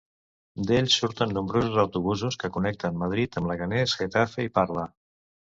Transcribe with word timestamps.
D'ell 0.69 0.87
surten 0.93 1.35
nombrosos 1.37 1.77
autobusos 1.83 2.39
que 2.45 2.51
connecten 2.57 2.99
Madrid 3.03 3.39
amb 3.43 3.53
Leganés, 3.53 3.95
Getafe 4.03 4.49
i 4.49 4.53
Parla. 4.59 4.89